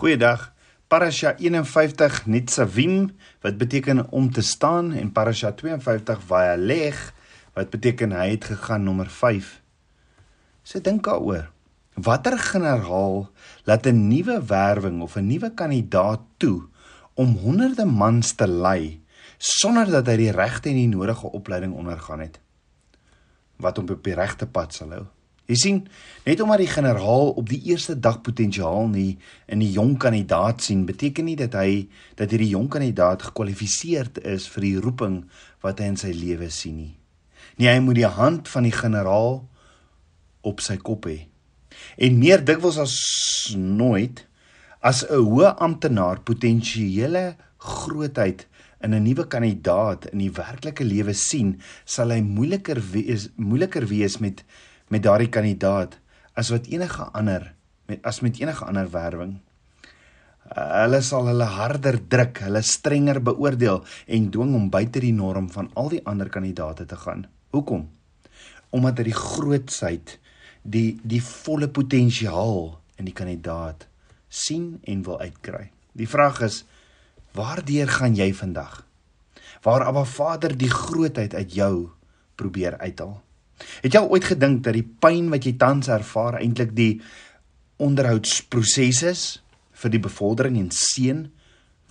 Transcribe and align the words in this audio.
Goeiedag. 0.00 0.46
Parasha 0.88 1.34
51 1.36 2.22
Nitzavim 2.24 3.10
wat 3.44 3.58
beteken 3.60 4.06
om 4.08 4.30
te 4.32 4.40
staan 4.40 4.94
en 4.96 5.10
Parasha 5.12 5.50
52 5.52 6.22
Vayalech 6.24 7.02
wat 7.52 7.68
beteken 7.68 8.14
hy 8.16 8.30
het 8.30 8.46
gegaan 8.48 8.86
nommer 8.88 9.10
5. 9.12 9.50
So 10.64 10.80
dink 10.80 11.04
daaroor. 11.04 11.50
Watter 12.00 12.38
generaal 12.40 13.28
laat 13.68 13.86
'n 13.92 14.08
nuwe 14.08 14.40
werwing 14.40 15.02
of 15.04 15.20
'n 15.20 15.28
nuwe 15.28 15.52
kandidaat 15.52 16.24
toe 16.36 16.64
om 17.14 17.36
honderde 17.36 17.84
mans 17.84 18.32
te 18.32 18.48
lei 18.48 19.04
sonder 19.36 19.90
dat 19.90 20.06
hy 20.06 20.16
die 20.16 20.32
regte 20.32 20.68
en 20.68 20.80
die 20.80 20.88
nodige 20.88 21.28
opleiding 21.28 21.76
ondergaan 21.76 22.20
het? 22.20 22.40
Wat 23.56 23.76
hom 23.76 23.88
op 23.88 24.04
die 24.04 24.14
regte 24.16 24.46
pad 24.46 24.72
sal 24.74 24.96
hou? 24.96 25.06
Jy 25.50 25.56
sien, 25.58 25.78
net 26.22 26.38
omdat 26.44 26.60
die 26.62 26.70
generaal 26.70 27.32
op 27.40 27.48
die 27.50 27.58
eerste 27.72 27.96
dag 27.98 28.20
potensiaal 28.22 28.86
nie 28.92 29.16
in 29.50 29.58
die 29.64 29.72
jong 29.74 29.96
kandidaat 29.98 30.62
sien, 30.62 30.84
beteken 30.86 31.26
nie 31.26 31.34
dat 31.40 31.56
hy 31.58 31.88
dat 32.20 32.30
hierdie 32.30 32.52
jong 32.52 32.68
kandidaat 32.70 33.24
gekwalifiseerd 33.30 34.22
is 34.30 34.46
vir 34.54 34.66
die 34.68 34.76
roeping 34.84 35.16
wat 35.66 35.82
hy 35.82 35.90
in 35.90 35.98
sy 35.98 36.12
lewe 36.14 36.52
sien 36.54 36.78
nie. 36.78 36.94
Nee, 37.58 37.72
hy 37.72 37.80
moet 37.82 37.98
die 37.98 38.06
hand 38.06 38.46
van 38.52 38.68
die 38.68 38.76
generaal 38.76 39.40
op 40.46 40.62
sy 40.62 40.78
kop 40.78 41.10
hê. 41.10 41.18
En 41.98 42.22
meer 42.22 42.46
dikwels 42.46 42.78
as 42.78 42.94
nooit 43.58 44.22
as 44.80 45.02
'n 45.02 45.18
hoë 45.18 45.56
amptenaar 45.58 46.22
potensiële 46.22 47.34
grootheid 47.58 48.46
in 48.80 48.94
'n 48.94 49.02
nuwe 49.02 49.26
kandidaat 49.26 50.06
in 50.12 50.18
die 50.18 50.30
werklike 50.30 50.84
lewe 50.84 51.12
sien, 51.12 51.60
sal 51.84 52.10
hy 52.10 52.20
moeiliker 52.22 52.80
wees 52.92 53.28
moeiliker 53.36 53.86
wees 53.86 54.18
met 54.20 54.44
met 54.90 55.04
daardie 55.06 55.30
kandidaat 55.30 55.96
as 56.38 56.50
wat 56.50 56.68
enige 56.70 57.06
ander 57.14 57.52
met 57.90 58.02
as 58.06 58.20
met 58.22 58.38
enige 58.38 58.64
ander 58.64 58.90
werwing. 58.90 59.38
Hulle 60.50 61.00
sal 61.02 61.28
hulle 61.30 61.46
harder 61.46 61.98
druk, 62.10 62.40
hulle 62.46 62.62
strenger 62.66 63.20
beoordeel 63.22 63.84
en 64.06 64.30
dwing 64.34 64.54
om 64.58 64.70
buite 64.70 65.02
die 65.02 65.14
norm 65.14 65.50
van 65.50 65.70
al 65.78 65.90
die 65.92 66.02
ander 66.06 66.30
kandidaate 66.30 66.86
te 66.90 66.98
gaan. 66.98 67.26
Hoekom? 67.54 67.88
Omdat 68.70 69.02
hy 69.02 69.06
die 69.10 69.18
grootsheid, 69.18 70.16
die 70.62 70.98
die 71.02 71.22
volle 71.22 71.70
potensiaal 71.70 72.78
in 72.98 73.08
die 73.08 73.16
kandidaat 73.16 73.86
sien 74.28 74.78
en 74.86 75.02
wil 75.06 75.18
uitkry. 75.20 75.70
Die 75.98 76.08
vraag 76.08 76.42
is: 76.46 76.64
Waardeur 77.34 77.90
gaan 77.90 78.14
jy 78.18 78.30
vandag? 78.34 78.84
Waar 79.62 79.84
Abba 79.84 80.04
Vader 80.04 80.54
die 80.56 80.70
grootheid 80.70 81.34
uit 81.34 81.54
jou 81.54 81.90
probeer 82.34 82.78
uithaal? 82.78 83.18
Het 83.82 83.92
jy 83.94 84.00
al 84.00 84.10
ooit 84.10 84.24
gedink 84.24 84.64
dat 84.64 84.76
die 84.76 84.86
pyn 85.02 85.30
wat 85.32 85.44
jy 85.44 85.54
tans 85.60 85.90
ervaar 85.92 86.40
eintlik 86.40 86.72
die 86.76 87.00
onderhoudsproses 87.80 89.02
is 89.08 89.22
vir 89.82 89.94
die 89.94 90.02
bevordering 90.02 90.58
en 90.60 90.70
seën 90.74 91.26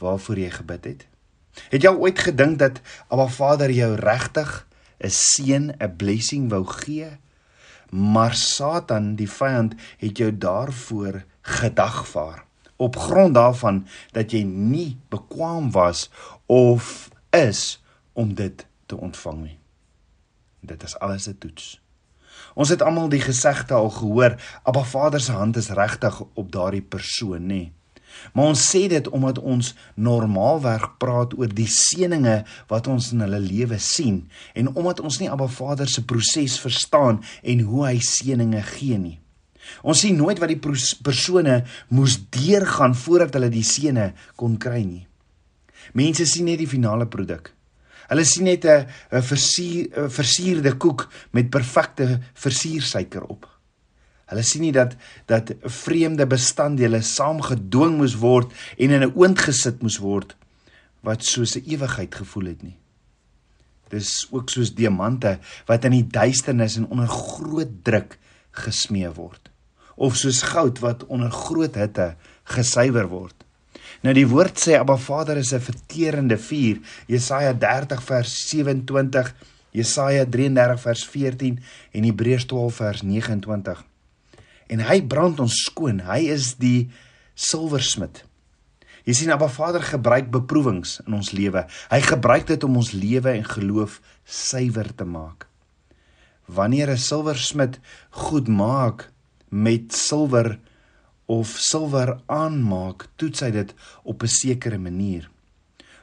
waarvoor 0.01 0.41
jy 0.41 0.49
gebid 0.57 0.85
het? 0.85 1.05
Het 1.73 1.83
jy 1.83 1.91
al 1.91 2.01
ooit 2.05 2.19
gedink 2.19 2.59
dat 2.61 2.81
Abba 3.09 3.27
Vader 3.27 3.71
jou 3.71 3.95
regtig 3.95 4.67
'n 4.99 5.09
seën, 5.09 5.71
'n 5.79 5.95
blessing 5.97 6.49
wou 6.49 6.65
gee? 6.65 7.17
Maar 7.89 8.35
Satan, 8.35 9.15
die 9.15 9.29
vyand, 9.29 9.73
het 9.97 10.17
jou 10.17 10.37
daarvoor 10.37 11.23
gedagvaar 11.41 12.45
op 12.79 12.95
grond 12.95 13.33
daarvan 13.33 13.87
dat 14.11 14.31
jy 14.31 14.43
nie 14.43 14.97
bekwam 15.09 15.71
was 15.71 16.09
of 16.45 17.09
is 17.29 17.81
om 18.13 18.33
dit 18.33 18.65
te 18.85 18.95
ontvang 18.97 19.41
nie. 19.43 19.57
Dit 20.61 20.83
is 20.83 20.99
alles 20.99 21.27
'n 21.27 21.37
toets. 21.39 21.81
Ons 22.53 22.69
het 22.69 22.81
almal 22.81 23.09
die 23.09 23.21
gesegde 23.21 23.73
al 23.73 23.89
gehoor, 23.89 24.35
Abba 24.63 24.83
Vader 24.83 25.21
se 25.21 25.31
hand 25.31 25.55
is 25.55 25.69
regtig 25.69 26.23
op 26.33 26.51
daardie 26.51 26.81
persoon, 26.81 27.45
nê. 27.45 27.71
Maar 28.33 28.45
ons 28.45 28.63
sê 28.75 28.87
dit 28.87 29.07
omdat 29.07 29.39
ons 29.39 29.75
normaalweg 29.95 30.97
praat 30.97 31.35
oor 31.37 31.51
die 31.53 31.69
seëninge 31.69 32.43
wat 32.67 32.87
ons 32.87 33.11
in 33.13 33.23
hulle 33.25 33.39
lewe 33.39 33.77
sien 33.79 34.23
en 34.57 34.71
omdat 34.75 34.99
ons 34.99 35.19
nie 35.21 35.29
Abba 35.29 35.47
Vader 35.47 35.89
se 35.89 36.03
proses 36.05 36.59
verstaan 36.59 37.21
en 37.43 37.59
hoe 37.69 37.85
hy 37.85 37.99
seëninge 38.03 38.63
gee 38.73 38.97
nie. 38.97 39.19
Ons 39.85 40.01
sien 40.03 40.17
nooit 40.17 40.39
wat 40.41 40.49
die 40.49 40.59
persone 41.05 41.61
moes 41.93 42.17
deurgaan 42.33 42.95
voordat 42.97 43.37
hulle 43.37 43.51
die 43.53 43.65
seëne 43.65 44.11
kon 44.39 44.57
kry 44.57 44.81
nie. 44.83 45.05
Mense 45.93 46.25
sien 46.29 46.49
net 46.49 46.59
die 46.61 46.69
finale 46.69 47.07
produk. 47.07 47.53
Hulle 48.09 48.25
sien 48.25 48.43
net 48.43 48.65
'n 48.65 48.87
versier, 49.21 50.09
versierde 50.09 50.73
koek 50.77 51.07
met 51.31 51.49
perfekte 51.49 52.19
versiersuiker 52.33 53.23
op. 53.23 53.47
Hulle 54.29 54.43
sien 54.43 54.61
nie 54.61 54.73
dat 54.73 54.95
dat 55.25 55.53
vreemde 55.63 56.25
bestanddele 56.29 57.01
saamgedwing 57.01 57.97
moes 57.97 58.15
word 58.15 58.51
en 58.77 58.89
in 58.89 59.03
'n 59.03 59.13
oond 59.15 59.39
gesit 59.39 59.81
moes 59.81 59.97
word 59.97 60.35
wat 61.01 61.23
soos 61.23 61.55
'n 61.55 61.65
ewigheid 61.65 62.15
gevoel 62.15 62.45
het 62.45 62.63
nie. 62.63 62.77
Dis 63.89 64.27
ook 64.31 64.49
soos 64.49 64.73
diamante 64.73 65.39
wat 65.65 65.85
in 65.85 65.91
die 65.91 66.07
duisternis 66.07 66.77
en 66.77 66.89
onder 66.89 67.07
groot 67.07 67.83
druk 67.83 68.17
gesmee 68.51 69.09
word 69.09 69.49
of 69.95 70.15
soos 70.15 70.41
goud 70.41 70.79
wat 70.79 71.05
onder 71.05 71.31
groot 71.31 71.75
hitte 71.75 72.15
gesuiwer 72.43 73.07
word. 73.07 73.35
Nou 73.99 74.13
die 74.15 74.27
woord 74.27 74.59
sê 74.61 74.77
Abba 74.79 74.95
Vader 74.95 75.37
is 75.37 75.51
'n 75.53 75.59
verterende 75.59 76.37
vuur. 76.37 76.79
Jesaja 77.07 77.53
30 77.53 78.03
vers 78.03 78.31
27, 78.49 79.35
Jesaja 79.71 80.25
33 80.25 80.81
vers 80.81 81.05
14 81.05 81.59
en 81.91 82.03
Hebreërs 82.03 82.45
12 82.45 82.75
vers 82.75 83.01
29. 83.01 83.83
En 84.67 84.79
hy 84.79 85.01
brand 85.01 85.39
ons 85.39 85.63
skoon. 85.65 85.99
Hy 85.99 86.29
is 86.31 86.55
die 86.55 86.89
silversmid. 87.33 88.23
Jy 89.03 89.13
sien 89.13 89.31
Abba 89.31 89.47
Vader 89.47 89.81
gebruik 89.81 90.31
beproewings 90.31 90.99
in 91.07 91.13
ons 91.13 91.31
lewe. 91.31 91.65
Hy 91.89 92.01
gebruik 92.01 92.47
dit 92.47 92.63
om 92.63 92.75
ons 92.77 92.91
lewe 92.91 93.31
en 93.31 93.43
geloof 93.43 94.01
suiwer 94.23 94.95
te 94.95 95.05
maak. 95.05 95.47
Wanneer 96.45 96.91
'n 96.91 96.97
silversmid 96.97 97.79
goed 98.09 98.47
maak 98.47 99.11
met 99.49 99.93
silwer 99.93 100.59
of 101.29 101.51
silwer 101.61 102.15
aanmaak, 102.25 103.05
toets 103.21 103.43
hy 103.45 103.51
dit 103.53 103.73
op 104.03 104.23
'n 104.23 104.33
sekere 104.33 104.77
manier 104.81 105.29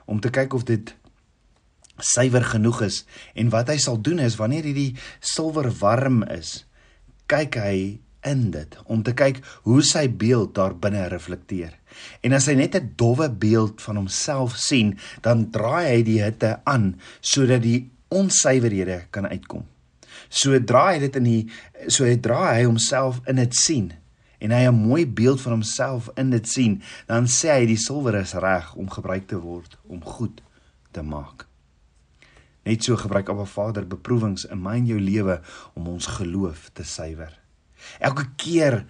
om 0.07 0.21
te 0.21 0.31
kyk 0.31 0.55
of 0.55 0.65
dit 0.65 0.95
suiwer 1.99 2.45
genoeg 2.45 2.83
is 2.87 3.05
en 3.35 3.51
wat 3.51 3.69
hy 3.69 3.77
sal 3.83 3.99
doen 3.99 4.19
is 4.23 4.37
wanneer 4.39 4.63
hierdie 4.63 4.95
silwer 5.21 5.71
warm 5.81 6.23
is, 6.23 6.65
kyk 7.27 7.59
hy 7.59 7.99
in 8.23 8.51
dit 8.51 8.79
om 8.87 9.03
te 9.03 9.15
kyk 9.15 9.43
hoe 9.67 9.83
sy 9.83 10.07
beeld 10.09 10.55
daar 10.55 10.75
binne 10.75 11.09
reflekteer. 11.09 11.75
En 12.23 12.33
as 12.33 12.47
hy 12.47 12.55
net 12.55 12.77
'n 12.77 12.95
dowwe 12.97 13.29
beeld 13.31 13.83
van 13.83 13.97
homself 13.97 14.57
sien, 14.57 14.99
dan 15.23 15.51
draai 15.51 15.87
hy 15.97 16.03
die 16.03 16.23
hitte 16.23 16.61
aan 16.65 17.01
sodat 17.21 17.63
die 17.63 17.91
onsuiverhede 18.09 19.07
kan 19.11 19.27
uitkom. 19.27 19.65
Sodra 20.29 20.93
hy 20.93 20.99
dit 20.99 21.17
in 21.17 21.25
die 21.25 21.47
so 21.89 22.05
hy 22.05 22.17
draai 22.17 22.61
hy 22.61 22.65
homself 22.65 23.21
in 23.27 23.37
dit 23.37 23.55
sien 23.55 23.93
en 24.39 24.51
hy 24.51 24.67
'n 24.67 24.75
mooi 24.75 25.07
beeld 25.07 25.41
van 25.41 25.53
homself 25.53 26.11
in 26.15 26.31
dit 26.31 26.49
sien, 26.49 26.83
dan 27.07 27.27
sê 27.27 27.49
hy 27.51 27.67
die 27.67 27.77
silwer 27.77 28.15
is 28.15 28.33
reg 28.33 28.75
om 28.75 28.91
gebruik 28.91 29.27
te 29.27 29.39
word 29.39 29.79
om 29.87 30.05
goed 30.05 30.43
te 30.91 31.03
maak. 31.03 31.47
Net 32.63 32.85
so 32.85 32.97
gebruik 32.97 33.29
Abba 33.29 33.45
Vader 33.45 33.87
beproewings 33.87 34.45
in 34.45 34.63
my 34.63 34.77
en 34.77 34.87
jou 34.87 35.01
lewe 35.01 35.41
om 35.75 35.89
ons 35.89 36.07
geloof 36.07 36.71
te 36.73 36.83
suiwer. 36.83 37.39
Elke 38.01 38.27
keer 38.37 38.87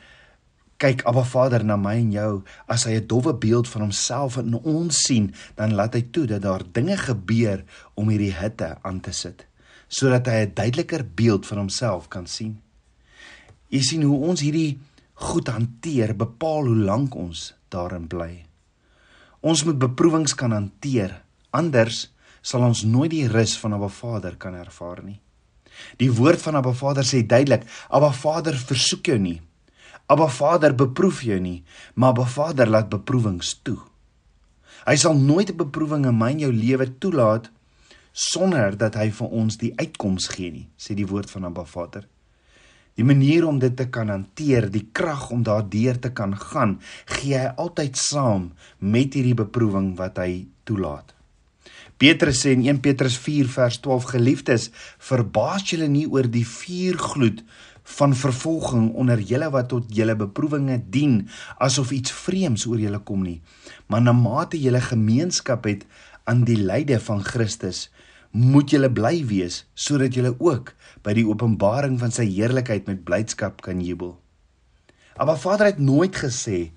kyk 0.76 1.04
Abba 1.04 1.24
Vader 1.24 1.64
na 1.64 1.76
my 1.76 1.96
en 1.96 2.12
jou 2.12 2.44
as 2.66 2.84
hy 2.84 2.96
'n 2.96 3.06
dowwe 3.06 3.34
beeld 3.34 3.68
van 3.68 3.82
homself 3.82 4.36
in 4.36 4.54
ons 4.54 4.96
sien, 4.96 5.34
dan 5.54 5.74
laat 5.74 5.94
hy 5.94 6.02
toe 6.10 6.26
dat 6.26 6.42
daar 6.42 6.62
dinge 6.72 6.96
gebeur 6.96 7.64
om 7.94 8.08
hierdie 8.08 8.32
hitte 8.32 8.78
aan 8.82 9.00
te 9.00 9.12
sit 9.12 9.46
sodat 9.88 10.26
hy 10.26 10.46
'n 10.46 10.54
duideliker 10.54 11.04
beeld 11.14 11.46
van 11.46 11.58
homself 11.58 12.08
kan 12.08 12.26
sien. 12.26 12.60
Jy 13.68 13.80
sien 13.80 14.02
hoe 14.02 14.18
ons 14.18 14.40
hierdie 14.40 14.78
goed 15.16 15.48
hanteer 15.48 16.12
bepaal 16.16 16.68
hoe 16.68 16.76
lank 16.76 17.14
ons 17.16 17.54
daarin 17.72 18.06
bly. 18.08 18.44
Ons 19.40 19.64
moet 19.64 19.78
beproewings 19.78 20.34
kan 20.36 20.52
hanteer, 20.52 21.22
anders 21.50 22.10
sal 22.46 22.62
ons 22.62 22.84
nooit 22.86 23.10
die 23.10 23.26
rus 23.28 23.56
van 23.58 23.74
'n 23.74 23.88
Vader 23.88 24.36
kan 24.36 24.54
ervaar 24.54 25.02
nie. 25.02 25.20
Die 25.98 26.12
woord 26.12 26.42
van 26.42 26.56
'n 26.56 26.74
Vader 26.74 27.04
sê 27.04 27.26
duidelik: 27.26 27.64
"Abba 27.88 28.12
Vader 28.12 28.54
versoek 28.54 29.06
jou 29.06 29.18
nie. 29.18 29.40
Abba 30.06 30.28
Vader 30.28 30.74
beproef 30.74 31.22
jou 31.22 31.40
nie, 31.40 31.64
maar 31.94 32.10
Abba 32.10 32.24
Vader 32.24 32.68
laat 32.68 32.88
beproewings 32.88 33.60
toe." 33.62 33.78
Hy 34.86 34.96
sal 34.96 35.14
nooit 35.14 35.50
'n 35.50 35.56
beproewing 35.56 36.06
in 36.06 36.18
my 36.18 36.30
en 36.30 36.38
jou 36.38 36.52
lewe 36.52 36.98
toelaat 36.98 37.50
sonder 38.12 38.76
dat 38.76 38.94
hy 38.94 39.10
vir 39.10 39.28
ons 39.28 39.56
die 39.56 39.72
uitkoms 39.76 40.28
gee 40.28 40.50
nie, 40.50 40.68
sê 40.78 40.94
die 40.94 41.06
woord 41.06 41.30
van 41.30 41.44
Abba 41.44 41.64
Vader. 41.64 42.06
Die 42.96 43.04
manier 43.04 43.44
om 43.46 43.58
dit 43.60 43.74
te 43.76 43.88
kan 43.92 44.08
hanteer, 44.08 44.70
die 44.72 44.86
krag 44.96 45.28
om 45.34 45.42
daardeur 45.44 45.98
te 46.00 46.12
kan 46.16 46.32
gaan, 46.36 46.78
gee 47.18 47.36
hy 47.36 47.52
altyd 47.60 48.00
saam 48.00 48.50
met 48.80 49.14
hierdie 49.14 49.36
beproewing 49.36 49.92
wat 50.00 50.20
hy 50.22 50.46
toelaat. 50.64 51.12
Petrus 51.96 52.42
sê 52.44 52.52
in 52.56 52.64
1 52.64 52.82
Petrus 52.84 53.16
4 53.20 53.48
vers 53.52 53.78
12 53.84 54.10
geliefdes, 54.16 54.70
verbaas 55.00 55.64
julle 55.70 55.88
nie 55.88 56.04
oor 56.08 56.28
die 56.28 56.44
vuurgloed 56.48 57.44
van 57.86 58.14
vervolging 58.14 58.90
onder 58.98 59.20
julle 59.22 59.48
wat 59.54 59.68
tot 59.70 59.92
julle 59.94 60.16
beproewinge 60.18 60.80
dien 60.90 61.20
asof 61.62 61.92
iets 61.94 62.12
vreemds 62.24 62.66
oor 62.66 62.80
julle 62.82 62.98
kom 63.06 63.22
nie 63.22 63.38
maar 63.86 64.02
na 64.02 64.14
mate 64.16 64.58
julle 64.58 64.82
gemeenskap 64.82 65.68
het 65.70 65.86
aan 66.26 66.42
die 66.48 66.58
lyde 66.58 66.98
van 67.00 67.22
Christus 67.22 67.86
moet 68.36 68.70
julle 68.70 68.90
bly 68.92 69.22
wees 69.24 69.62
sodat 69.72 70.14
julle 70.16 70.34
ook 70.36 70.74
by 71.06 71.14
die 71.16 71.24
openbaring 71.24 71.96
van 72.00 72.12
sy 72.12 72.26
heerlikheid 72.28 72.88
met 72.90 73.04
blydskap 73.06 73.62
kan 73.64 73.80
jubel. 73.80 74.16
Maar 75.16 75.38
Vader 75.40 75.72
het 75.72 75.78
nooit 75.80 76.16
gesê 76.16 76.70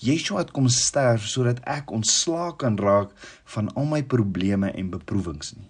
Yeshua 0.00 0.40
het 0.42 0.50
kom 0.50 0.66
sterf 0.72 1.26
sodat 1.28 1.60
ek 1.70 1.92
ontslaak 1.94 2.58
kan 2.64 2.78
raak 2.80 3.12
van 3.54 3.68
al 3.78 3.86
my 3.92 4.02
probleme 4.02 4.72
en 4.72 4.90
beproewings 4.90 5.54
nie. 5.54 5.68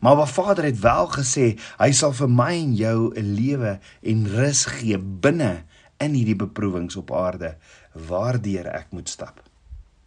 Maar 0.00 0.16
wat 0.16 0.32
Vader 0.34 0.64
het 0.64 0.80
wel 0.82 1.06
gesê, 1.14 1.46
hy 1.78 1.90
sal 1.94 2.12
vir 2.16 2.28
my 2.28 2.52
en 2.56 2.74
jou 2.76 3.12
'n 3.14 3.34
lewe 3.38 3.78
en 4.02 4.26
rus 4.26 4.64
gee 4.64 4.98
binne 4.98 5.64
in 6.00 6.12
hierdie 6.12 6.36
beproewings 6.36 6.96
op 6.96 7.12
aarde 7.12 7.56
waardeur 7.92 8.66
ek 8.66 8.90
moet 8.90 9.08
stap. 9.08 9.40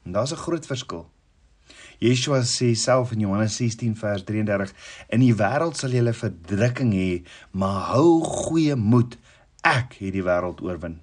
En 0.05 0.11
daar's 0.11 0.31
'n 0.31 0.43
groot 0.45 0.65
verskil. 0.65 1.09
Yeshua 1.99 2.45
sê 2.47 2.71
self 2.75 3.11
in 3.11 3.25
Johannes 3.25 3.57
16 3.59 3.95
vers 3.99 4.23
33: 4.23 4.73
"In 5.09 5.19
die 5.19 5.35
wêreld 5.35 5.75
sal 5.75 5.91
julle 5.91 6.13
verdrukking 6.13 6.93
hê, 6.95 7.23
maar 7.51 7.91
hou 7.91 8.23
goeie 8.23 8.75
moed, 8.75 9.17
ek 9.63 9.99
het 9.99 10.13
die 10.15 10.23
wêreld 10.23 10.63
oorwin." 10.63 10.99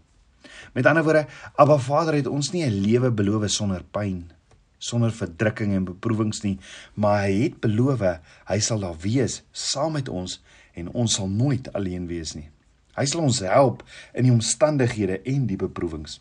Met 0.73 0.87
ander 0.87 1.05
woorde, 1.05 1.27
Abba 1.57 1.77
Vader 1.79 2.15
het 2.15 2.27
ons 2.27 2.53
nie 2.53 2.65
'n 2.65 2.81
lewe 2.81 3.11
beloof 3.11 3.51
sonder 3.51 3.85
pyn, 3.85 4.33
sonder 4.79 5.13
verdrukking 5.13 5.75
en 5.75 5.85
beproewings 5.85 6.43
nie, 6.43 6.59
maar 6.95 7.23
hy 7.25 7.43
het 7.43 7.61
beloof 7.61 8.21
hy 8.47 8.59
sal 8.59 8.81
daar 8.81 8.97
wees 9.01 9.43
saam 9.53 9.93
met 9.93 10.09
ons 10.09 10.43
en 10.75 10.93
ons 10.93 11.15
sal 11.15 11.29
nooit 11.29 11.73
alleen 11.73 12.07
wees 12.07 12.35
nie. 12.35 12.49
Hy 12.97 13.05
sal 13.05 13.21
ons 13.21 13.41
help 13.41 13.83
in 14.15 14.25
die 14.25 14.33
omstandighede 14.33 15.21
en 15.25 15.47
die 15.47 15.57
beproewings. 15.57 16.21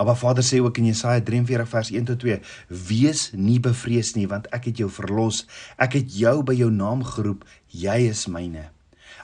Abba 0.00 0.14
Vader 0.16 0.44
sê 0.46 0.62
ook 0.64 0.78
in 0.80 0.88
Jesaja 0.88 1.20
43 1.20 1.68
vers 1.68 1.92
1 1.92 2.08
tot 2.08 2.20
2: 2.24 2.40
Wees 2.88 3.30
nie 3.36 3.60
bevrees 3.60 4.14
nie, 4.16 4.26
want 4.30 4.48
ek 4.56 4.70
het 4.70 4.80
jou 4.80 4.88
verlos. 4.88 5.44
Ek 5.76 5.98
het 5.98 6.08
jou 6.16 6.40
by 6.46 6.56
jou 6.56 6.70
naam 6.72 7.04
geroep. 7.04 7.44
Jy 7.68 7.98
is 8.08 8.24
myne. 8.32 8.70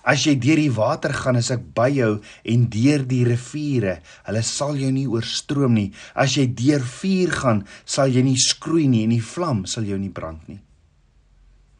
As 0.06 0.23
jy 0.23 0.37
deur 0.38 0.61
die 0.61 0.70
water 0.70 1.14
gaan, 1.17 1.40
is 1.40 1.49
ek 1.50 1.64
by 1.75 1.88
jou 1.90 2.11
en 2.52 2.69
deur 2.70 3.02
die 3.08 3.25
riviere, 3.26 3.96
hulle 4.28 4.43
sal 4.46 4.76
jou 4.78 4.93
nie 4.94 5.08
oorstroom 5.11 5.75
nie. 5.75 5.88
As 6.14 6.37
jy 6.37 6.46
deur 6.46 6.84
vuur 6.84 7.32
gaan, 7.40 7.64
sal 7.84 8.12
jy 8.14 8.22
nie 8.22 8.38
skroei 8.38 8.87
nie 8.90 9.02
en 9.06 9.17
die 9.17 9.25
vlam 9.25 9.64
sal 9.67 9.88
jou 9.88 9.99
nie 9.99 10.12
brand 10.14 10.46
nie. 10.46 10.61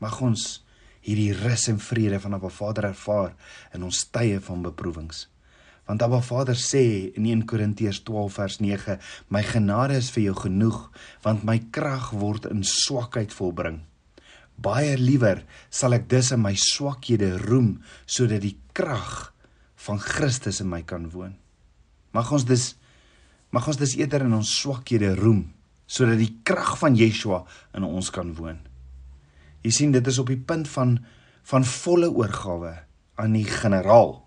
Mag 0.03 0.19
ons 0.25 0.65
hierdie 1.07 1.37
rus 1.39 1.69
en 1.71 1.79
vrede 1.79 2.19
van 2.23 2.35
Abba 2.35 2.51
Vader 2.51 2.91
ervaar 2.91 3.37
in 3.77 3.87
ons 3.87 4.03
tye 4.11 4.41
van 4.43 4.65
beproewings. 4.65 5.29
Want 5.87 6.03
Abba 6.03 6.21
Vader 6.21 6.59
sê 6.59 7.13
in 7.15 7.27
1 7.31 7.45
Korintiërs 7.47 8.03
12 8.03 8.33
vers 8.35 8.59
9: 8.59 8.99
"My 9.29 9.43
genade 9.43 9.97
is 9.97 10.11
vir 10.11 10.23
jou 10.23 10.35
genoeg, 10.35 10.91
want 11.23 11.45
my 11.45 11.59
krag 11.71 12.11
word 12.11 12.47
in 12.47 12.65
swakheid 12.65 13.33
volbring." 13.33 13.81
Baie 14.57 14.97
liewer 14.97 15.45
sal 15.71 15.93
ek 15.93 16.09
dus 16.09 16.33
in 16.33 16.41
my 16.41 16.55
swakhede 16.57 17.37
roem 17.39 17.83
sodat 18.07 18.41
die 18.41 18.57
krag 18.73 19.33
van 19.87 20.01
Christus 20.01 20.61
in 20.61 20.69
my 20.69 20.83
kan 20.83 21.11
woon. 21.13 21.37
Mag 22.13 22.33
ons 22.33 22.45
dus 22.45 22.75
mag 23.53 23.69
ons 23.69 23.77
dus 23.77 23.95
eerder 23.97 24.25
in 24.27 24.35
ons 24.35 24.59
swakhede 24.61 25.15
roem 25.15 25.53
sodat 25.87 26.19
die 26.19 26.41
krag 26.43 26.79
van 26.81 26.97
Yeshua 26.97 27.45
in 27.77 27.85
ons 27.85 28.11
kan 28.11 28.35
woon. 28.35 28.59
Jy 29.63 29.71
sien 29.71 29.93
dit 29.93 30.07
is 30.07 30.19
op 30.19 30.27
die 30.27 30.41
punt 30.41 30.69
van 30.69 30.99
van 31.47 31.63
volle 31.63 32.11
oorgawe 32.11 32.73
aan 33.23 33.37
die 33.37 33.47
generaal 33.47 34.26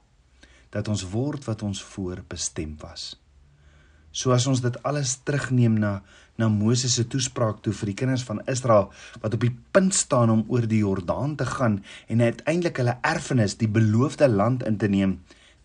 dat 0.74 0.88
ons 0.88 1.06
word 1.12 1.45
wat 1.50 1.63
ons 1.66 1.81
voorbestem 1.83 2.75
was. 2.81 3.16
So 4.12 4.33
as 4.33 4.48
ons 4.50 4.62
dit 4.62 4.77
alles 4.88 5.18
terugneem 5.25 5.77
na 5.81 6.00
na 6.39 6.48
Moses 6.48 6.94
se 6.95 7.04
toespraak 7.04 7.57
toe 7.60 7.74
vir 7.75 7.89
die 7.92 7.98
kinders 8.00 8.24
van 8.24 8.39
Israel 8.48 8.86
wat 9.19 9.33
op 9.36 9.42
die 9.44 9.51
punt 9.75 9.92
staan 9.98 10.31
om 10.31 10.45
oor 10.48 10.63
die 10.71 10.80
Jordaan 10.80 11.36
te 11.36 11.44
gaan 11.45 11.81
en 12.07 12.24
uiteindelik 12.24 12.80
hulle 12.80 12.95
erfenis, 13.04 13.57
die 13.60 13.68
beloofde 13.68 14.30
land 14.31 14.63
in 14.63 14.77
te 14.80 14.88
neem, 14.88 15.18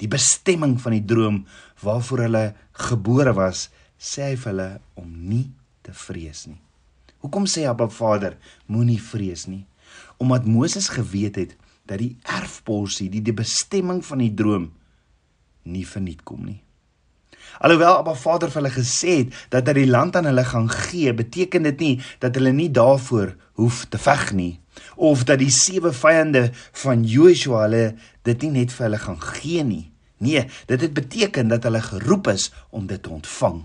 die 0.02 0.10
bestemming 0.10 0.74
van 0.82 0.96
die 0.96 1.04
droom 1.06 1.44
waarvoor 1.84 2.24
hulle 2.26 2.44
gebore 2.88 3.36
was, 3.38 3.68
sê 4.02 4.32
hy 4.32 4.34
vir 4.34 4.50
hulle 4.50 4.70
om 4.98 5.14
nie 5.30 5.46
te 5.86 5.94
vrees 5.94 6.48
nie. 6.50 6.58
Hoekom 7.22 7.46
sê 7.46 7.68
Abba 7.70 7.86
Vader 7.86 8.34
moenie 8.66 8.98
vrees 8.98 9.46
nie? 9.46 9.62
Omdat 10.18 10.50
Moses 10.50 10.90
geweet 10.90 11.38
het 11.38 11.54
dat 11.86 12.02
die 12.02 12.16
erfporsie, 12.26 13.06
die, 13.12 13.22
die 13.22 13.36
bestemming 13.36 14.02
van 14.04 14.26
die 14.26 14.34
droom 14.34 14.72
nie 15.64 15.87
verniet 15.88 16.22
kom 16.25 16.44
nie. 16.44 16.61
Alhoewel 17.61 18.00
Abba 18.00 18.14
Vader 18.19 18.50
vir 18.50 18.62
hulle 18.62 18.75
gesê 18.75 19.16
het 19.20 19.34
dat 19.52 19.69
hy 19.69 19.76
die 19.84 19.90
land 19.90 20.16
aan 20.16 20.26
hulle 20.28 20.44
gaan 20.46 20.69
gee, 20.70 21.12
beteken 21.14 21.69
dit 21.70 21.81
nie 21.81 21.94
dat 22.22 22.34
hulle 22.38 22.52
nie 22.52 22.70
daarvoor 22.75 23.34
hoef 23.61 23.84
te 23.88 24.00
veg 24.00 24.32
nie 24.34 24.52
of 24.96 25.22
dat 25.28 25.38
die 25.38 25.52
sewe 25.55 25.93
vyande 25.94 26.49
van 26.82 27.05
Joshua 27.06 27.64
hulle 27.66 27.84
dit 28.26 28.46
nie 28.46 28.52
net 28.61 28.75
vir 28.75 28.88
hulle 28.88 29.00
gaan 29.02 29.20
gee 29.22 29.62
nie. 29.66 29.84
Nee, 30.25 30.44
dit 30.66 30.81
het 30.81 30.94
beteken 30.94 31.50
dat 31.52 31.67
hulle 31.67 31.82
geroep 31.82 32.31
is 32.32 32.50
om 32.70 32.87
dit 32.90 33.02
te 33.02 33.10
ontvang. 33.10 33.64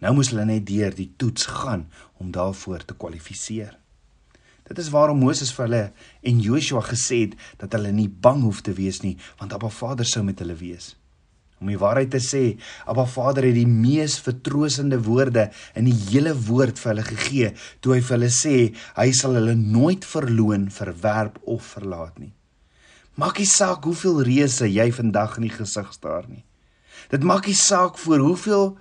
Nou 0.00 0.14
moes 0.16 0.32
hulle 0.32 0.46
net 0.48 0.66
deur 0.68 0.94
die 0.96 1.10
toets 1.20 1.46
gaan 1.46 1.86
om 2.20 2.32
daarvoor 2.32 2.84
te 2.84 2.96
kwalifiseer. 2.96 3.79
Dit 4.70 4.78
is 4.78 4.92
waarom 4.94 5.18
Moses 5.18 5.50
vir 5.50 5.64
hulle 5.66 5.84
en 6.30 6.42
Joshua 6.44 6.80
gesê 6.86 7.24
het 7.24 7.32
dat 7.58 7.72
hulle 7.74 7.90
nie 7.90 8.06
bang 8.06 8.44
hoef 8.46 8.60
te 8.62 8.70
wees 8.76 9.00
nie, 9.02 9.16
want 9.40 9.50
Abba 9.56 9.66
Vader 9.74 10.06
sou 10.06 10.22
met 10.22 10.38
hulle 10.38 10.54
wees. 10.54 10.92
Om 11.58 11.72
die 11.72 11.78
waarheid 11.80 12.12
te 12.14 12.20
sê, 12.22 12.42
Abba 12.86 13.02
Vader 13.10 13.48
het 13.48 13.56
die 13.58 13.66
mees 13.66 14.20
vertroostende 14.22 15.00
woorde 15.08 15.48
in 15.74 15.88
die 15.90 15.96
hele 16.12 16.36
woord 16.46 16.78
vir 16.78 16.92
hulle 16.92 17.06
gegee, 17.08 17.50
toe 17.82 17.96
hy 17.96 17.98
vir 17.98 18.16
hulle 18.16 18.30
sê 18.36 18.54
hy 19.00 19.08
sal 19.18 19.34
hulle 19.40 19.56
nooit 19.58 20.06
verloon, 20.06 20.70
verwerp 20.70 21.42
of 21.50 21.66
verlaat 21.74 22.22
nie. 22.22 22.30
Maak 23.18 23.42
nie 23.42 23.50
saak 23.50 23.90
hoeveel 23.90 24.22
reëse 24.30 24.70
jy 24.70 24.86
vandag 24.94 25.34
in 25.40 25.48
die 25.48 25.52
gesig 25.56 25.90
staar 25.98 26.30
nie. 26.30 26.44
Dit 27.10 27.26
maak 27.26 27.50
nie 27.50 27.58
saak 27.58 27.98
vir 27.98 28.22
hoeveel 28.22 28.76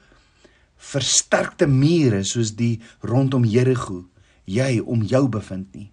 versterkte 0.78 1.66
mure 1.66 2.22
soos 2.30 2.54
die 2.62 2.76
rondom 3.02 3.42
Jerigo 3.42 4.04
jy 4.50 4.80
om 4.82 5.04
jou 5.06 5.28
bevind 5.30 5.76
nie. 5.78 5.90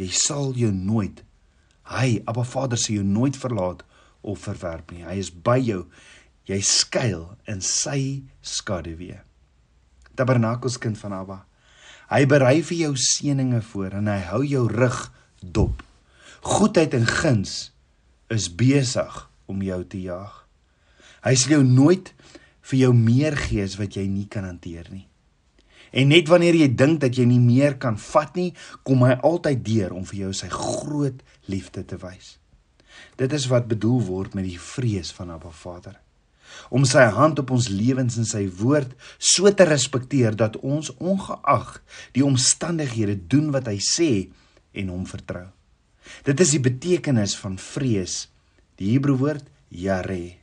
Jy 0.00 0.08
sal 0.16 0.56
jou 0.58 0.72
nooit 0.74 1.22
hy 1.92 2.22
Abba 2.26 2.44
Vader 2.46 2.80
sê 2.80 2.96
jou 2.96 3.06
nooit 3.06 3.36
verlaat 3.38 3.82
of 4.22 4.42
verwerp 4.46 4.92
nie. 4.94 5.04
Hy 5.06 5.18
is 5.20 5.30
by 5.30 5.58
jou. 5.60 5.84
Jy 6.48 6.58
skuil 6.66 7.26
in 7.50 7.62
sy 7.64 8.22
skaduwee. 8.42 9.20
Tabernakels 10.18 10.78
kind 10.82 10.98
van 11.00 11.16
Abba. 11.16 11.40
Hy 12.12 12.24
berei 12.28 12.60
vir 12.66 12.78
jou 12.86 12.92
seëninge 12.98 13.62
voor 13.72 13.96
en 14.02 14.10
hy 14.10 14.20
hou 14.28 14.42
jou 14.44 14.66
rug 14.70 14.98
dop. 15.40 15.82
Goedheid 16.44 16.94
en 16.98 17.06
guns 17.08 17.70
is 18.32 18.50
besig 18.50 19.22
om 19.50 19.62
jou 19.64 19.80
te 19.88 20.02
jaag. 20.02 20.42
Hy 21.22 21.34
sal 21.38 21.56
jou 21.56 21.62
nooit 21.66 22.10
vir 22.68 22.78
jou 22.84 22.92
meer 22.96 23.36
gee 23.38 23.64
as 23.64 23.78
wat 23.80 23.96
jy 23.96 24.04
nie 24.10 24.26
kan 24.30 24.46
hanteer 24.46 24.90
nie. 24.90 25.06
En 25.92 26.08
net 26.08 26.28
wanneer 26.32 26.56
jy 26.56 26.68
dink 26.72 27.02
dat 27.02 27.16
jy 27.18 27.26
nie 27.28 27.40
meer 27.42 27.76
kan 27.80 27.98
vat 28.00 28.36
nie, 28.38 28.52
kom 28.82 29.04
hy 29.04 29.18
altyd 29.20 29.60
deur 29.64 29.92
om 29.92 30.06
vir 30.08 30.24
jou 30.26 30.32
sy 30.36 30.48
groot 30.52 31.20
liefde 31.52 31.84
te 31.84 31.98
wys. 32.00 32.38
Dit 33.20 33.32
is 33.36 33.48
wat 33.52 33.68
bedoel 33.68 34.00
word 34.06 34.36
met 34.38 34.48
die 34.48 34.60
vrees 34.60 35.12
van 35.12 35.34
Abba 35.34 35.52
Vader. 35.52 35.98
Om 36.72 36.84
sy 36.88 37.04
hand 37.16 37.40
op 37.40 37.52
ons 37.54 37.68
lewens 37.72 38.16
en 38.20 38.28
sy 38.28 38.44
woord 38.60 38.92
so 39.16 39.48
te 39.52 39.64
respekteer 39.68 40.36
dat 40.36 40.58
ons 40.60 40.92
ongeag 41.00 41.78
die 42.16 42.24
omstandighede 42.24 43.16
doen 43.28 43.50
wat 43.52 43.68
hy 43.68 43.78
sê 43.84 44.10
en 44.76 44.92
hom 44.92 45.04
vertrou. 45.08 45.46
Dit 46.26 46.40
is 46.44 46.54
die 46.56 46.62
betekenis 46.62 47.36
van 47.40 47.58
vrees. 47.60 48.26
Die 48.80 48.94
Hebreë 48.94 49.20
woord 49.20 49.48
yare. 49.68 50.36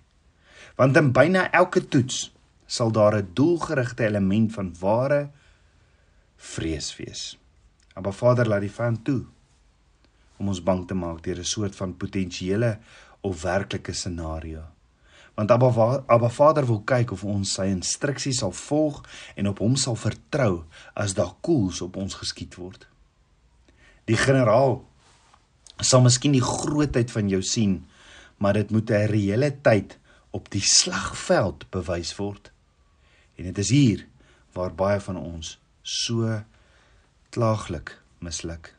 Want 0.79 0.97
in 0.97 1.11
byna 1.13 1.49
elke 1.57 1.83
toets 1.85 2.29
sal 2.69 2.91
daar 2.93 3.17
'n 3.17 3.29
doelgerigte 3.33 4.05
element 4.05 4.53
van 4.53 4.73
ware 4.79 5.29
vrees 6.39 6.93
wees. 6.97 7.37
Abba 7.99 8.11
Vader 8.15 8.47
laat 8.47 8.63
die 8.63 8.71
vyand 8.71 9.03
toe 9.03 9.21
om 10.39 10.47
ons 10.47 10.63
bang 10.63 10.85
te 10.87 10.95
maak 10.95 11.21
deur 11.23 11.39
'n 11.39 11.43
soort 11.43 11.75
van 11.75 11.97
potensiële 11.97 12.79
of 13.21 13.41
werklike 13.41 13.93
scenario. 13.93 14.63
Want 15.35 15.51
Abba 15.51 16.03
Abba 16.07 16.29
Vader 16.29 16.65
wil 16.65 16.81
kyk 16.81 17.11
of 17.11 17.23
ons 17.23 17.53
sy 17.53 17.65
instruksies 17.65 18.39
sal 18.39 18.51
volg 18.51 19.03
en 19.35 19.47
op 19.47 19.59
hom 19.59 19.75
sal 19.75 19.95
vertrou 19.95 20.63
as 20.93 21.13
daar 21.13 21.35
koels 21.41 21.81
op 21.81 21.95
ons 21.95 22.13
geskiet 22.13 22.55
word. 22.55 22.87
Die 24.05 24.17
generaal 24.17 24.85
sal 25.79 26.01
miskien 26.01 26.31
die 26.31 26.43
grootheid 26.43 27.11
van 27.11 27.29
jou 27.29 27.41
sien, 27.41 27.85
maar 28.37 28.53
dit 28.53 28.71
moet 28.71 28.91
'n 28.91 29.07
reële 29.07 29.61
tyd 29.61 29.97
op 30.31 30.49
die 30.49 30.63
slagveld 30.63 31.69
bewys 31.69 32.15
word. 32.15 32.51
En 33.35 33.43
dit 33.43 33.57
is 33.57 33.69
hier 33.69 34.07
waar 34.53 34.73
baie 34.75 34.99
van 34.99 35.17
ons 35.17 35.59
so 35.89 36.37
klaaglik 37.33 37.95
misluk. 38.21 38.73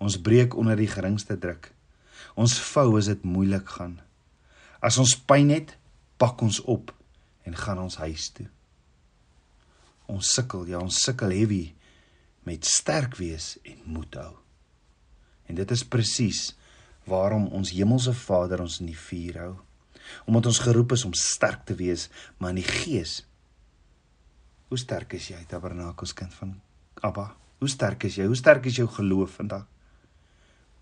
Ons 0.00 0.18
breek 0.20 0.56
onder 0.56 0.78
die 0.78 0.88
geringste 0.90 1.36
druk. 1.40 1.70
Ons 2.34 2.56
vou 2.72 2.96
as 2.98 3.08
dit 3.12 3.24
moeilik 3.28 3.68
gaan. 3.76 3.98
As 4.84 4.98
ons 5.00 5.14
pyn 5.28 5.52
het, 5.54 5.76
pak 6.20 6.40
ons 6.44 6.60
op 6.70 6.92
en 7.44 7.56
gaan 7.56 7.80
ons 7.84 7.96
huis 8.02 8.28
toe. 8.36 8.48
Ons 10.10 10.34
sukkel, 10.36 10.66
ja, 10.68 10.80
ons 10.80 11.00
sukkel 11.04 11.32
heavy 11.32 11.64
met 12.44 12.66
sterk 12.68 13.16
wees 13.16 13.54
en 13.64 13.80
moed 13.88 14.18
hou. 14.20 14.34
En 15.48 15.56
dit 15.56 15.70
is 15.76 15.84
presies 15.88 16.50
waarom 17.08 17.50
ons 17.52 17.72
hemelse 17.72 18.12
Vader 18.16 18.62
ons 18.64 18.80
in 18.80 18.90
die 18.92 18.98
vuur 18.98 19.38
hou. 19.40 19.54
Omdat 20.28 20.50
ons 20.52 20.60
geroep 20.64 20.92
is 20.96 21.04
om 21.08 21.14
sterk 21.16 21.64
te 21.68 21.76
wees, 21.76 22.08
maar 22.38 22.52
in 22.52 22.60
die 22.60 22.68
gees. 22.68 23.22
Hoe 24.68 24.80
sterk 24.80 25.14
is 25.18 25.28
jy, 25.30 25.40
Tabernakels 25.48 26.14
kind 26.16 26.34
van 26.40 26.54
Abba? 27.04 27.30
Hoe 27.60 27.70
sterk 27.70 28.06
is 28.08 28.18
jy? 28.18 28.26
Hoe 28.28 28.38
sterk 28.38 28.66
is 28.68 28.78
jou 28.80 28.88
geloof 28.90 29.38
vandag? 29.40 29.66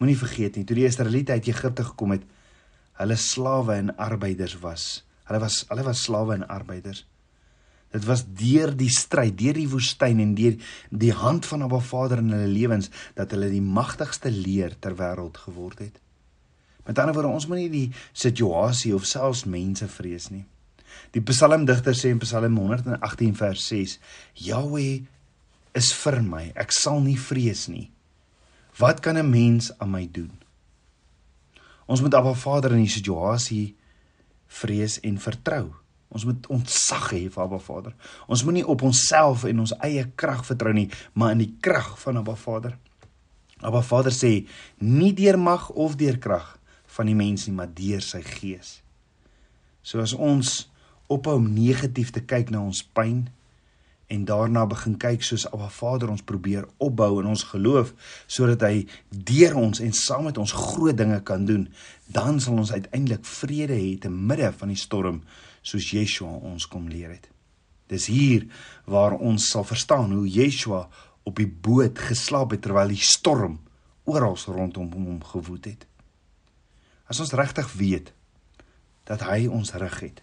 Moenie 0.03 0.19
vergeet 0.19 0.57
nie, 0.59 0.67
toe 0.67 0.77
die 0.79 0.89
Israeliete 0.89 1.37
uit 1.37 1.49
Egipte 1.51 1.85
gekom 1.87 2.17
het, 2.17 2.23
hulle 2.99 3.17
slawe 3.19 3.77
en 3.79 3.93
arbeiders 4.03 4.57
was. 4.63 4.87
Hulle 5.29 5.41
was 5.43 5.63
hulle 5.71 5.85
was 5.87 6.03
slawe 6.07 6.35
en 6.35 6.47
arbeiders. 6.51 7.05
Dit 7.93 8.07
was 8.09 8.25
deur 8.25 8.73
die 8.77 8.91
stryd, 8.91 9.37
deur 9.37 9.59
die 9.59 9.69
woestyn 9.69 10.23
en 10.25 10.33
deur 10.35 10.57
die 10.91 11.13
hand 11.13 11.47
van 11.47 11.67
Abba 11.67 11.83
Vader 11.85 12.23
in 12.23 12.33
hulle 12.33 12.49
lewens 12.49 12.89
dat 13.19 13.35
hulle 13.37 13.51
die 13.53 13.63
magtigste 13.63 14.33
leer 14.33 14.79
ter 14.81 14.97
wêreld 14.97 15.37
geword 15.45 15.85
het. 15.85 16.01
Met 16.87 16.99
ander 16.99 17.15
woorde, 17.15 17.35
ons 17.37 17.47
moenie 17.47 17.71
die 17.71 17.89
situasie 18.17 18.95
of 18.97 19.07
selfs 19.07 19.45
mense 19.47 19.87
vrees 19.93 20.31
nie. 20.33 20.47
Die 21.13 21.23
psalmdigter 21.25 21.97
sê 21.97 22.13
in 22.13 22.21
Psalm 22.23 22.57
118 22.57 23.35
vers 23.37 23.67
6: 23.69 23.99
Yahweh 24.49 25.03
is 25.77 25.93
vir 26.03 26.21
my, 26.23 26.53
ek 26.57 26.73
sal 26.73 27.01
nie 27.05 27.17
vrees 27.17 27.69
nie. 27.69 27.91
Wat 28.79 29.01
kan 29.01 29.17
'n 29.17 29.31
mens 29.31 29.71
aan 29.79 29.91
my 29.91 30.09
doen? 30.11 30.33
Ons 31.87 32.01
moet 32.01 32.15
Abba 32.15 32.33
Vader 32.35 32.73
in 32.73 32.85
die 32.85 32.89
situasie 32.89 33.77
vrees 34.47 35.01
en 35.01 35.19
vertrou. 35.19 35.73
Ons 36.09 36.25
moet 36.25 36.47
ontsag 36.47 37.11
hê 37.13 37.31
vir 37.33 37.43
Abba 37.43 37.59
Vader. 37.59 37.95
Ons 38.29 38.45
moenie 38.45 38.67
op 38.67 38.83
onsself 38.83 39.45
en 39.45 39.61
ons 39.65 39.75
eie 39.81 40.05
krag 40.15 40.45
vertrou 40.47 40.73
nie, 40.73 40.91
maar 41.13 41.33
in 41.33 41.39
die 41.39 41.55
krag 41.61 41.99
van 42.01 42.17
Abba 42.17 42.35
Vader. 42.35 42.79
Abba 43.61 43.83
Vader 43.83 44.13
sê 44.13 44.47
nie 44.79 45.13
deur 45.17 45.39
mag 45.39 45.71
of 45.71 45.97
deur 45.97 46.19
krag 46.19 46.59
van 46.97 47.09
die 47.09 47.17
mens 47.17 47.47
nie, 47.47 47.57
maar 47.57 47.71
deur 47.73 48.03
sy 48.05 48.21
gees. 48.23 48.81
So 49.83 50.03
as 50.03 50.13
ons 50.13 50.69
ophou 51.13 51.39
om 51.41 51.53
negatief 51.55 52.11
te 52.15 52.25
kyk 52.25 52.51
na 52.53 52.63
ons 52.65 52.83
pyn 52.97 53.27
en 54.13 54.25
daarna 54.29 54.67
begin 54.69 54.99
kyk 55.01 55.25
soos 55.25 55.47
Abba 55.49 55.71
Vader 55.73 56.11
ons 56.13 56.25
probeer 56.29 56.67
opbou 56.85 57.21
in 57.23 57.29
ons 57.31 57.45
geloof 57.53 57.95
sodat 58.27 58.65
hy 58.67 58.83
deur 59.09 59.57
ons 59.61 59.81
en 59.81 59.95
saam 59.97 60.27
met 60.29 60.41
ons 60.41 60.53
groot 60.53 60.97
dinge 60.97 61.21
kan 61.25 61.47
doen, 61.49 61.65
dan 62.13 62.41
sal 62.41 62.61
ons 62.61 62.75
uiteindelik 62.75 63.25
vrede 63.25 63.79
hê 63.79 63.95
te 64.01 64.13
midde 64.13 64.51
van 64.59 64.73
die 64.73 64.81
storm 64.81 65.23
soos 65.65 65.93
Yeshua 65.95 66.35
ons 66.53 66.67
kom 66.69 66.91
leer 66.93 67.15
het. 67.15 67.31
Dis 67.89 68.09
hier 68.13 68.49
waar 68.85 69.17
ons 69.17 69.49
sal 69.53 69.65
verstaan 69.69 70.13
hoe 70.13 70.29
Yeshua 70.29 70.87
op 71.29 71.39
die 71.39 71.49
boot 71.49 71.99
geslaap 72.11 72.53
het 72.53 72.65
terwyl 72.67 72.93
die 72.93 73.01
storm 73.01 73.61
oral 74.05 74.37
rondom 74.47 74.91
hom 74.93 75.23
gewoed 75.25 75.71
het. 75.71 75.87
As 77.09 77.21
ons 77.23 77.33
regtig 77.33 77.73
weet 77.79 78.13
dat 79.09 79.23
hy 79.29 79.47
ons 79.47 79.73
rig 79.79 79.99
het, 80.01 80.23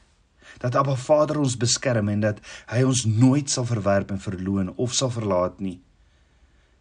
dat 0.60 0.75
Abba 0.75 0.96
Vader 1.00 1.39
ons 1.39 1.58
beskerm 1.60 2.10
en 2.12 2.24
dat 2.28 2.42
hy 2.72 2.84
ons 2.88 3.06
nooit 3.08 3.50
sal 3.50 3.68
verwerp 3.68 4.12
en 4.12 4.22
verloon 4.22 4.74
of 4.75 4.94
sal 4.94 5.12
verlaat 5.13 5.60
nie, 5.63 5.80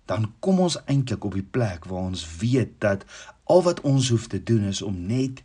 dan 0.09 0.31
kom 0.41 0.61
ons 0.65 0.79
eintlik 0.89 1.25
op 1.25 1.37
die 1.37 1.47
plek 1.47 1.87
waar 1.87 2.09
ons 2.11 2.25
weet 2.41 2.79
dat 2.83 3.05
al 3.49 3.63
wat 3.67 3.83
ons 3.87 4.09
hoef 4.13 4.27
te 4.33 4.41
doen 4.43 4.69
is 4.71 4.83
om 4.83 4.97
net 5.09 5.43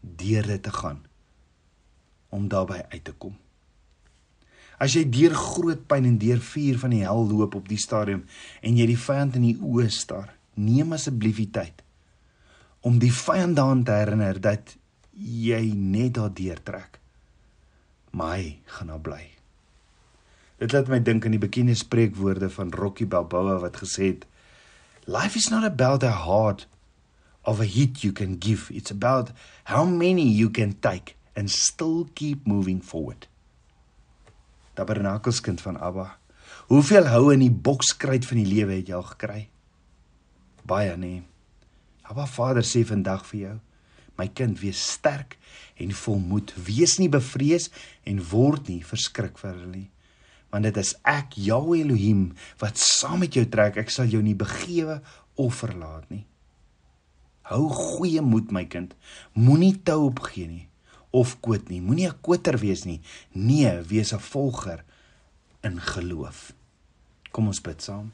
deur 0.00 0.46
dit 0.46 0.62
te 0.62 0.72
gaan 0.74 1.02
om 2.34 2.48
daarby 2.50 2.80
uit 2.90 3.04
te 3.06 3.12
kom. 3.14 3.36
As 4.82 4.96
jy 4.96 5.04
deur 5.06 5.34
groot 5.38 5.84
pyn 5.86 6.06
en 6.08 6.16
deur 6.18 6.40
vuur 6.42 6.80
van 6.82 6.94
die 6.94 7.04
hel 7.06 7.28
loop 7.30 7.54
op 7.54 7.68
die 7.70 7.78
stadium 7.78 8.24
en 8.60 8.78
jy 8.78 8.88
die 8.90 8.98
vyand 8.98 9.38
in 9.38 9.46
die 9.46 9.58
oë 9.62 9.86
staar, 9.94 10.34
neem 10.58 10.94
asseblief 10.96 11.38
die 11.42 11.50
tyd 11.54 11.84
om 12.84 12.98
die 13.00 13.12
vyand 13.14 13.56
daaraan 13.56 13.84
te 13.86 13.94
herinner 13.96 14.40
dat 14.44 14.74
jy 15.14 15.62
net 15.72 16.18
daardeur 16.18 16.58
trek. 16.66 16.98
Maar 18.14 18.36
hy 18.38 18.58
gaan 18.76 18.92
nou 18.92 19.00
bly. 19.02 19.24
Dit 20.62 20.72
laat 20.72 20.88
my 20.88 21.00
dink 21.02 21.26
aan 21.26 21.34
die 21.34 21.42
bekende 21.42 21.74
spreekwoorde 21.74 22.46
van 22.54 22.70
Rocky 22.70 23.06
Balboa 23.10 23.58
wat 23.62 23.80
gesê 23.82 24.12
het: 24.12 24.26
Life 25.10 25.36
is 25.36 25.50
not 25.50 25.66
about 25.66 26.06
how 26.06 26.14
hard 26.14 26.66
of 27.44 27.60
a 27.60 27.66
hit 27.66 28.00
you 28.02 28.12
can 28.12 28.36
give, 28.40 28.70
it's 28.70 28.90
about 28.90 29.30
how 29.64 29.84
many 29.84 30.22
you 30.22 30.50
can 30.50 30.78
take 30.80 31.14
and 31.36 31.50
still 31.50 32.08
keep 32.14 32.46
moving 32.46 32.82
forward. 32.82 33.26
Tabernakelskind 34.74 35.60
van 35.60 35.78
Abba. 35.78 36.16
Hoeveel 36.70 37.06
hou 37.06 37.32
in 37.32 37.42
die 37.44 37.52
bokskruit 37.52 38.24
van 38.26 38.40
die 38.40 38.48
lewe 38.48 38.78
het 38.78 38.88
jy 38.88 38.96
al 38.96 39.06
gekry? 39.10 39.42
Baie 40.64 40.96
nee. 40.96 41.22
Abba 42.08 42.26
Vader 42.30 42.64
sê 42.64 42.84
vandag 42.86 43.26
vir 43.28 43.40
jou, 43.40 43.56
my 44.18 44.28
kind, 44.28 44.58
wees 44.60 44.80
sterk 44.94 45.38
en 45.80 45.92
volmoed. 45.92 46.54
Wees 46.66 46.98
nie 46.98 47.08
bevrees 47.08 47.70
en 48.06 48.22
word 48.30 48.68
nie 48.68 48.82
verskrik 48.84 49.38
vir 49.38 49.52
hulle 49.52 49.70
nie. 49.72 49.88
Want 50.54 50.68
dit 50.68 50.76
is 50.78 50.94
ek, 51.02 51.34
Jahweh 51.34 51.80
Elohim, 51.82 52.28
wat 52.60 52.78
saam 52.78 53.24
met 53.24 53.34
jou 53.34 53.42
trek. 53.50 53.80
Ek 53.82 53.90
sal 53.90 54.06
jou 54.06 54.22
nie 54.22 54.36
begewe 54.38 55.00
of 55.34 55.58
verlaat 55.64 56.06
nie. 56.14 56.22
Hou 57.50 57.66
goeie 57.68 58.22
moed, 58.24 58.54
my 58.54 58.64
kind. 58.70 58.94
Moenie 59.34 59.74
tou 59.84 60.06
opgee 60.08 60.46
nie 60.48 60.68
of 61.14 61.36
kwot 61.44 61.68
nie. 61.70 61.80
Moenie 61.80 62.08
'n 62.08 62.20
kwoter 62.20 62.58
wees 62.58 62.84
nie. 62.84 63.00
Nee, 63.32 63.82
wees 63.82 64.12
'n 64.12 64.18
volger 64.18 64.84
in 65.62 65.80
geloof. 65.80 66.52
Kom 67.30 67.46
ons 67.46 67.60
bid 67.60 67.82
saam. 67.82 68.12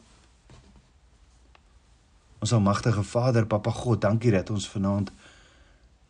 Ons 2.41 2.53
almagtige 2.53 3.03
Vader, 3.03 3.47
Papa 3.47 3.71
God, 3.71 4.01
dankie 4.01 4.31
dat 4.31 4.51
ons 4.51 4.69
vanaand 4.69 5.11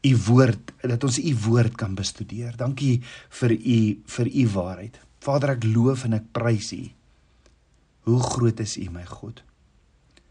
u 0.01 0.17
woord, 0.27 0.73
dat 0.81 1.05
ons 1.05 1.19
u 1.19 1.35
woord 1.45 1.75
kan 1.77 1.95
bestudeer. 1.95 2.57
Dankie 2.57 3.01
vir 3.41 3.53
u 3.53 3.81
vir 4.07 4.31
u 4.33 4.47
waarheid. 4.55 5.01
Vader, 5.21 5.57
ek 5.57 5.67
loof 5.69 6.07
en 6.09 6.17
ek 6.17 6.31
prys 6.33 6.73
u. 6.73 6.85
Hoe 8.09 8.21
groot 8.25 8.61
is 8.65 8.79
u, 8.81 8.89
my 8.93 9.05
God? 9.05 9.43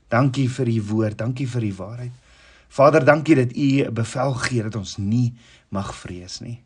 Dankie 0.09 0.47
vir 0.49 0.71
u 0.73 0.79
woord, 0.89 1.17
dankie 1.17 1.47
vir 1.47 1.67
u 1.69 1.73
waarheid. 1.77 2.15
Vader, 2.69 3.05
dankie 3.05 3.35
dat 3.35 3.53
u 3.53 3.69
'n 3.85 3.93
bevel 3.93 4.33
gee 4.33 4.63
dat 4.63 4.75
ons 4.75 4.97
nie 4.97 5.33
mag 5.69 5.95
vrees 5.95 6.39
nie. 6.39 6.61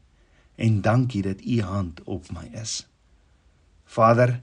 En 0.56 0.82
dankie 0.82 1.22
dat 1.22 1.44
u 1.46 1.62
hand 1.62 2.04
op 2.04 2.32
my 2.32 2.50
is. 2.62 2.88
Vader, 3.86 4.42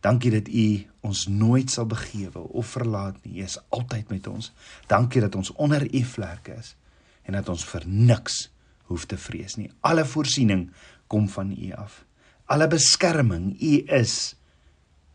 Dankie 0.00 0.30
dat 0.30 0.48
U 0.48 0.86
ons 1.00 1.26
nooit 1.26 1.70
sal 1.70 1.86
begewe 1.86 2.38
of 2.38 2.66
verlaat 2.66 3.16
nie. 3.24 3.40
U 3.40 3.42
is 3.42 3.58
altyd 3.68 4.08
met 4.08 4.26
ons. 4.26 4.52
Dankie 4.86 5.20
dat 5.20 5.34
ons 5.34 5.52
onder 5.52 5.94
U 5.94 6.02
vlerke 6.04 6.52
is 6.52 6.76
en 7.26 7.38
dat 7.38 7.48
ons 7.52 7.64
vir 7.66 7.86
niks 7.86 8.46
hoef 8.90 9.06
te 9.10 9.18
vrees 9.18 9.56
nie. 9.58 9.70
Alle 9.86 10.06
voorsiening 10.06 10.68
kom 11.10 11.28
van 11.28 11.52
U 11.52 11.72
af. 11.78 12.04
Alle 12.46 12.68
beskerming, 12.70 13.54
U 13.60 13.72
is 13.98 14.36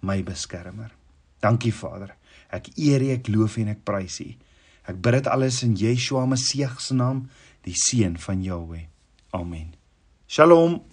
my 0.03 0.19
beskermer. 0.23 0.91
Dankie 1.39 1.73
Vader. 1.73 2.15
Ek 2.51 2.67
eer 2.75 3.01
U, 3.01 3.11
ek 3.15 3.31
loof 3.31 3.57
U 3.57 3.63
en 3.63 3.73
ek 3.75 3.83
prys 3.87 4.19
U. 4.25 4.29
Ek 4.91 4.97
bid 4.99 5.19
dit 5.19 5.31
alles 5.31 5.61
in 5.63 5.77
Yeshua 5.79 6.25
Messie 6.27 6.67
se 6.79 6.97
naam, 6.97 7.29
die 7.63 7.75
seun 7.77 8.17
van 8.17 8.43
Jahweh. 8.43 8.87
Amen. 9.31 9.75
Shalom. 10.27 10.90